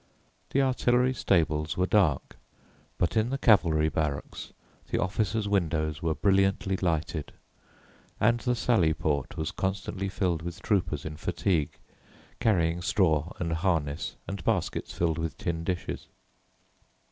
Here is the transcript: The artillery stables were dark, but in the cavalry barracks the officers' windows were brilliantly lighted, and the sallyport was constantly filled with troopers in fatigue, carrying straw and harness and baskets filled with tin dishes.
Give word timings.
The 0.49 0.63
artillery 0.63 1.13
stables 1.13 1.77
were 1.77 1.85
dark, 1.85 2.35
but 2.97 3.15
in 3.15 3.29
the 3.29 3.37
cavalry 3.37 3.87
barracks 3.87 4.51
the 4.89 4.97
officers' 4.99 5.47
windows 5.47 6.01
were 6.01 6.15
brilliantly 6.15 6.75
lighted, 6.77 7.31
and 8.19 8.39
the 8.39 8.55
sallyport 8.55 9.37
was 9.37 9.51
constantly 9.51 10.09
filled 10.09 10.41
with 10.41 10.63
troopers 10.63 11.05
in 11.05 11.17
fatigue, 11.17 11.77
carrying 12.39 12.81
straw 12.81 13.31
and 13.37 13.53
harness 13.53 14.15
and 14.27 14.43
baskets 14.43 14.91
filled 14.91 15.19
with 15.19 15.37
tin 15.37 15.63
dishes. 15.63 16.07